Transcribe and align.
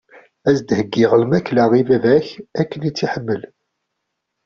Ad 0.47 0.53
s-d-heggiɣ 0.57 1.11
lmakla 1.21 1.63
i 1.79 1.83
baba-k, 1.89 2.27
akken 2.59 2.81
i 2.87 2.91
tt-iḥemmel. 2.91 3.41